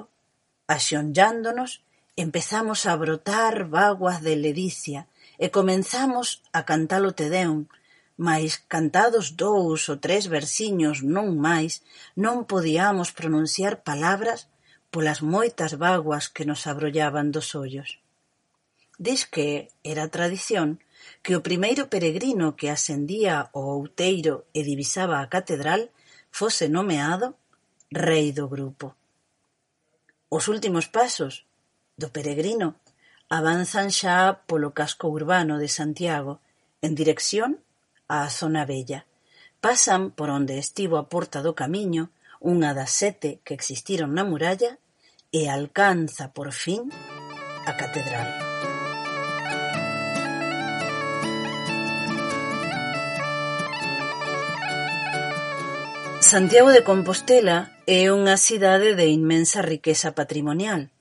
[0.76, 1.72] axonllándonos,
[2.26, 5.02] empezamos a brotar vaguas de ledicia
[5.44, 7.66] e comenzamos a cantar o Tedeum,
[8.28, 11.82] mais cantados dous ou tres versiños, non máis,
[12.14, 14.46] non podíamos pronunciar palabras
[14.94, 18.00] polas moitas vaguas que nos abrollaban dos ollos.
[18.98, 20.82] Dis que era tradición
[21.22, 25.94] que o primeiro peregrino que ascendía ao outeiro e divisaba a catedral
[26.34, 27.38] fose nomeado
[27.92, 28.98] rei do grupo.
[30.30, 31.46] Os últimos pasos
[31.96, 32.76] do peregrino
[33.30, 36.40] avanzan xa polo casco urbano de Santiago
[36.82, 37.62] en dirección
[38.08, 39.06] á zona vella.
[39.62, 42.10] Pasan por onde estivo a Porta do Camiño
[42.42, 44.78] unha das sete que existiron na muralla,
[45.32, 46.88] e alcanza por fin
[47.68, 48.28] a catedral.
[56.22, 60.92] Santiago de Compostela é unha cidade de inmensa riqueza patrimonial.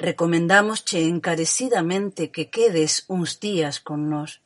[0.00, 4.40] Recomendámosche encarecidamente que quedes uns días con nós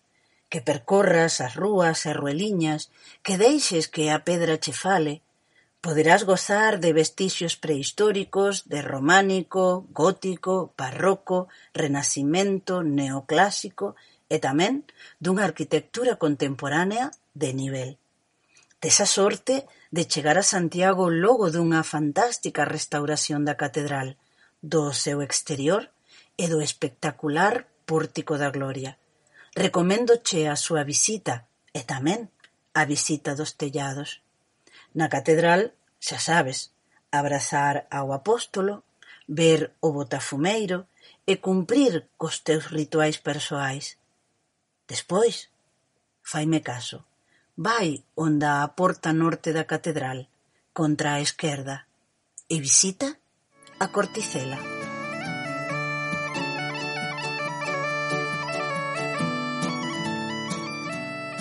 [0.49, 2.91] que percorras as rúas e rueliñas,
[3.23, 5.26] que deixes que a pedra che fale,
[5.87, 13.95] Poderás gozar de vestixios prehistóricos de románico, gótico, barroco, renacemento, neoclásico
[14.27, 14.83] e tamén
[15.23, 17.91] dunha arquitectura contemporánea de nivel.
[18.83, 24.19] Tes a sorte de chegar a Santiago logo dunha fantástica restauración da catedral,
[24.59, 25.95] do seu exterior
[26.35, 28.99] e do espectacular Pórtico da Gloria.
[29.55, 32.27] Recoméndoche a súa visita e tamén
[32.75, 34.19] a visita dos tellados.
[34.99, 36.73] Na catedral Xa sabes,
[37.11, 38.85] abrazar ao apóstolo,
[39.29, 40.87] ver o botafumeiro
[41.27, 43.99] e cumprir cos teus rituais persoais.
[44.87, 45.51] Despois,
[46.23, 47.05] faime caso,
[47.57, 50.29] vai onda a porta norte da catedral,
[50.73, 51.87] contra a esquerda,
[52.49, 53.19] e visita
[53.81, 54.59] a corticela.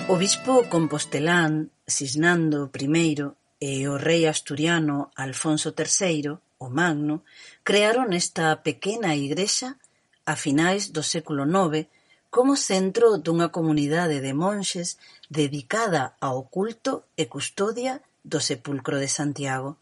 [0.08, 3.14] O bispo compostelán, Cisnando I,
[3.60, 7.24] e o rei asturiano Alfonso III, o Magno
[7.64, 9.80] crearon esta pequena igrexa
[10.24, 11.88] a finais do século IX
[12.28, 15.00] como centro dunha comunidade de monxes
[15.30, 19.80] dedicada ao culto e custodia do sepulcro de Santiago,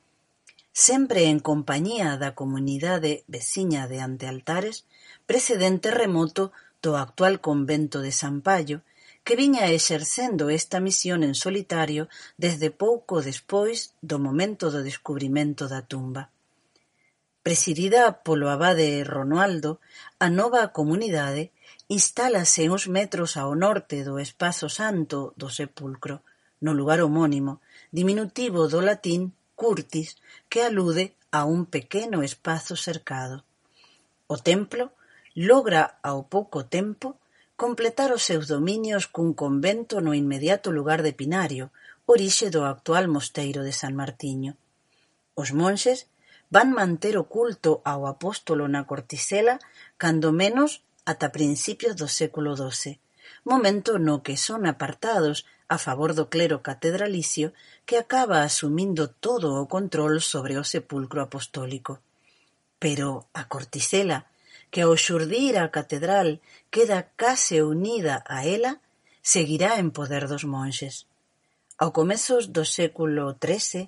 [0.71, 4.87] sempre en compañía da comunidade veciña de Antealtares,
[5.27, 8.87] precedente remoto do actual convento de San Paio
[9.25, 15.81] que viña exercendo esta misión en solitario desde pouco despois do momento do descubrimento da
[15.81, 16.29] tumba.
[17.43, 19.81] Presidida polo abade Ronoaldo,
[20.21, 21.53] a nova comunidade
[21.89, 26.21] instálase uns metros ao norte do espazo santo do sepulcro,
[26.65, 27.61] no lugar homónimo,
[27.93, 30.17] diminutivo do latín curtis,
[30.49, 33.45] que alude a un pequeno espazo cercado.
[34.27, 34.93] O templo
[35.37, 37.21] logra ao pouco tempo
[37.57, 41.71] completar os seus dominios cun convento no inmediato lugar de Pinario,
[42.07, 44.59] orixe do actual mosteiro de San Martiño.
[45.39, 46.11] Os monxes
[46.51, 49.63] van manter o culto ao apóstolo na Cortisela
[50.03, 52.99] cando menos ata principios do século XII,
[53.47, 57.55] momento no que son apartados a favor do clero catedralicio
[57.87, 62.03] que acaba asumindo todo o control sobre o sepulcro apostólico.
[62.83, 64.27] Pero a Cortisela
[64.75, 66.43] que ao xurdir a catedral
[66.75, 68.73] queda case unida a ela
[69.23, 71.07] seguirá en poder dos monxes.
[71.79, 73.87] Ao comezos do século XIII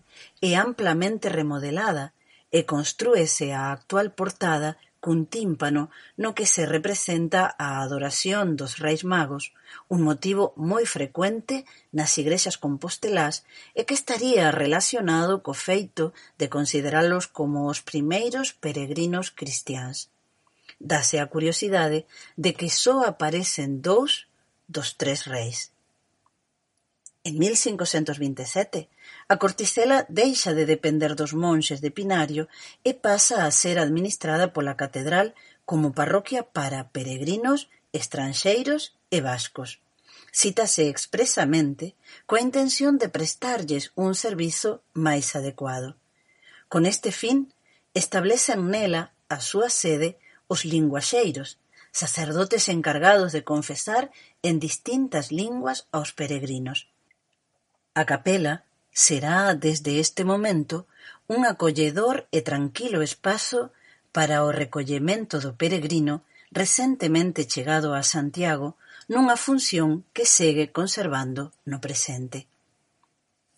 [0.49, 2.14] é amplamente remodelada
[2.55, 4.70] e constrúese a actual portada
[5.03, 5.91] cun tímpano
[6.22, 9.45] no que se representa a adoración dos Reis Magos,
[9.91, 13.43] un motivo moi frecuente nas igrexas compostelás
[13.74, 20.14] e que estaría relacionado co feito de consideralos como os primeiros peregrinos cristiáns.
[20.79, 22.07] Dáse a curiosidade
[22.37, 24.29] de que só aparecen dous
[24.68, 25.72] dos tres reis.
[27.27, 28.89] En 1527
[29.29, 32.45] a Corticela deixa de depender dos monxes de Pinario
[32.85, 39.83] e pasa a ser administrada pola catedral como parroquia para peregrinos, estranxeiros e vascos
[40.37, 41.97] cítase expresamente
[42.29, 45.97] coa intención de prestarlles un servizo máis adecuado.
[46.68, 47.49] Con este fin,
[47.97, 51.59] establecen nela a súa sede os linguaxeiros,
[51.92, 54.11] sacerdotes encargados de confesar
[54.42, 56.88] en distintas linguas aos peregrinos.
[57.94, 60.86] A capela será desde este momento
[61.28, 63.72] un acolledor e tranquilo espazo
[64.12, 68.76] para o recollemento do peregrino recentemente chegado a Santiago
[69.12, 72.49] nunha función que segue conservando no presente.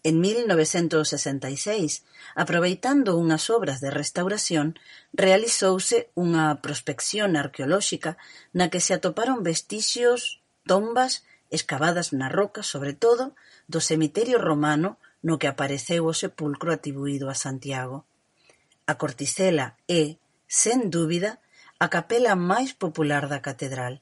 [0.06, 2.06] En mil novecentos sesenta e seis,
[2.38, 4.78] aproveitando unhas obras de restauración,
[5.10, 8.14] realizouse unha prospección arqueolóxica
[8.54, 13.34] na que se atoparon vestixios, tombas escavadas na roca, sobre todo,
[13.66, 18.06] do cemiterio romano no que apareceu o sepulcro atribuído a Santiago.
[18.86, 21.42] A corticela é, sen dúbida,
[21.82, 23.98] a capela máis popular da catedral.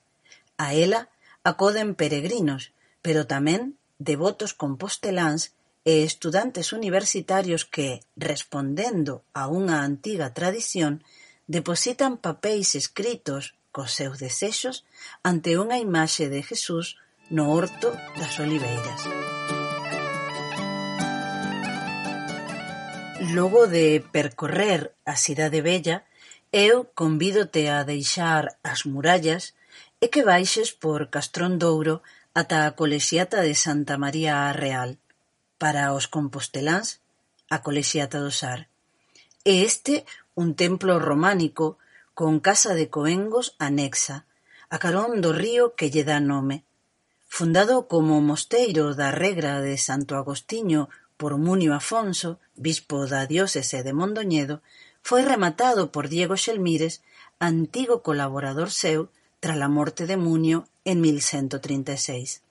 [0.60, 1.08] A ela
[1.40, 5.55] acoden peregrinos, pero tamén devotos composteláns
[5.86, 11.06] e estudantes universitarios que, respondendo a unha antiga tradición,
[11.46, 14.82] depositan papeis escritos cos seus desexos
[15.22, 16.98] ante unha imaxe de Jesús
[17.30, 19.00] no Horto das Oliveiras.
[23.30, 26.02] Logo de percorrer a cidade bella,
[26.50, 29.54] eu convídote a deixar as murallas
[30.02, 32.02] e que baixes por Castrón Douro
[32.34, 34.98] ata a Colexiata de Santa María a Real–
[35.58, 37.00] para os composteláns
[37.48, 38.68] a colexiata do Sar,
[39.44, 40.04] e este
[40.34, 41.78] un templo románico
[42.18, 44.26] con casa de coengos anexa,
[44.68, 46.64] a carón do río que lle dá nome.
[47.28, 53.92] Fundado como mosteiro da Regra de Santo Agostiño por Munio Afonso, bispo da diócese de
[53.92, 54.60] Mondoñedo,
[55.06, 57.00] foi rematado por Diego Xelmires,
[57.38, 62.42] antigo colaborador seu, tras a morte de Munio en 1136.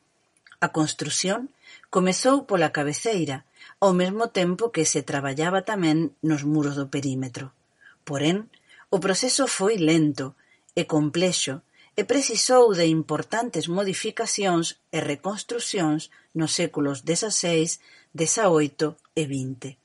[0.61, 1.49] A construción
[1.95, 3.37] Comezou pola cabeceira
[3.79, 7.55] ao mesmo tempo que se traballaba tamén nos muros do perímetro,
[8.03, 8.51] porén
[8.91, 10.35] o proceso foi lento
[10.75, 11.63] e complexo
[11.95, 17.79] e precisou de importantes modificacións e reconstrucións nos séculos XVI,
[18.11, 19.79] XVIII e XX.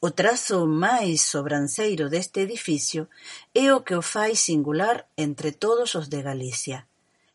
[0.00, 3.12] O trazo máis sobranceiro deste edificio
[3.52, 6.88] é o que o fai singular entre todos os de Galicia.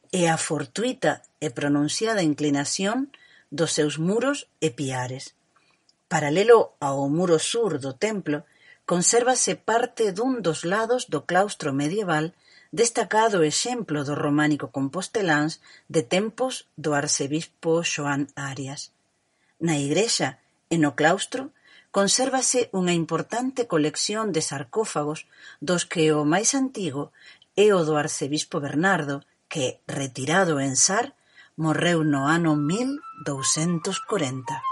[0.10, 3.14] É a fortuita e pronunciada inclinación
[3.49, 5.35] dos seus muros e piares.
[6.07, 8.45] Paralelo ao muro sur do templo
[8.85, 12.33] consérvase parte dun dos lados do claustro medieval
[12.71, 18.93] destacado exemplo do románico composteláns de tempos do arcebispo Xoán Arias.
[19.57, 20.37] Na igrexa
[20.69, 21.53] e no claustro
[21.89, 25.25] consérvase unha importante colección de sarcófagos
[25.61, 27.09] dos que o máis antigo
[27.57, 31.17] é o do arcebispo Bernardo, que, retirado en Sar,
[31.60, 34.64] Morreu no ano mil douscentos corenta.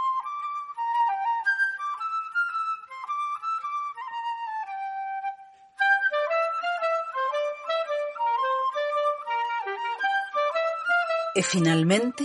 [11.36, 12.24] E finalmente,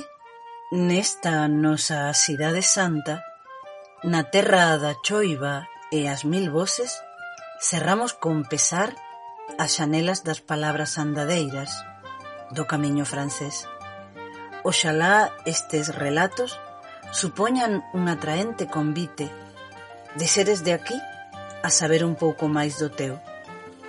[0.70, 3.18] nesta nosa cidade santa,
[4.06, 7.02] na terra da choiva e as mil voces,
[7.58, 8.94] cerramos con pesar
[9.58, 11.82] as xanelas das palabras andadeiras
[12.54, 13.71] do camiño francés.
[14.64, 16.58] Oxalá estes relatos
[17.10, 19.30] supoñan un atraente convite
[20.14, 20.98] de seres de aquí
[21.62, 23.18] a saber un pouco máis do teu,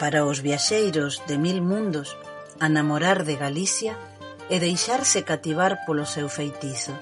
[0.01, 2.17] para os viaxeiros de mil mundos
[2.59, 3.93] a namorar de Galicia
[4.49, 6.93] e deixarse cativar polo seu feitizo.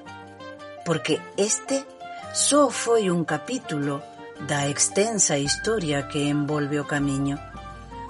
[0.84, 1.84] Porque este
[2.32, 4.00] só foi un capítulo
[4.48, 7.36] da extensa historia que envolve o camiño.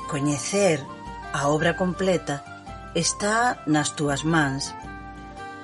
[0.09, 0.81] Coñecer
[1.33, 2.45] a obra completa
[2.95, 4.75] está nas túas mans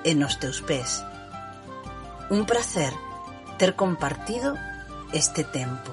[0.03, 1.03] e nos teus pés.
[2.29, 2.93] Un placer
[3.57, 4.55] ter compartido
[5.13, 5.91] este tempo.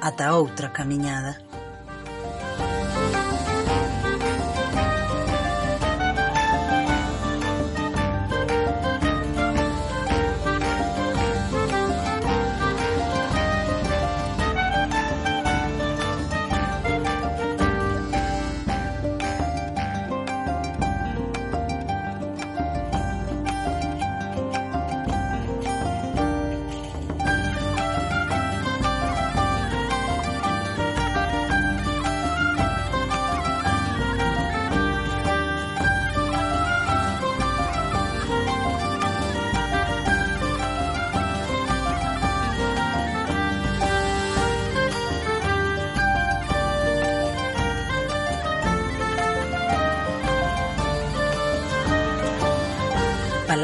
[0.00, 1.47] Ata outra camiñada.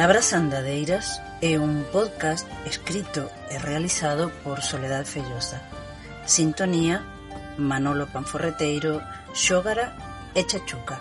[0.04, 5.64] Palabras Andadeiras é un podcast escrito e realizado por Soledad Fellosa.
[6.28, 7.00] Sintonía,
[7.56, 9.00] Manolo Panforreteiro,
[9.32, 9.96] Xógara
[10.36, 11.00] e Chachuca.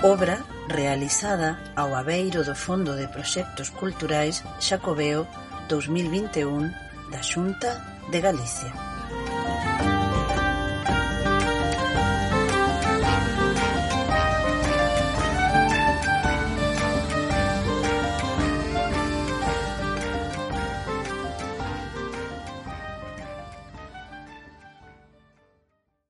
[0.00, 5.28] Obra realizada ao abeiro do Fondo de Proxectos Culturais Xacobeo
[5.68, 6.72] 2021
[7.12, 8.91] da Xunta de Galicia.